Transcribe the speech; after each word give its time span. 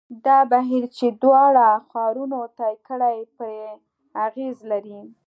دا 0.25 0.39
بهیر 0.51 0.83
چې 0.97 1.05
دواړو 1.21 1.69
ښارونو 1.89 2.39
طی 2.57 2.73
کړې 2.87 3.17
پرې 3.37 3.63
اغېز 4.25 4.57
لري. 4.71 4.99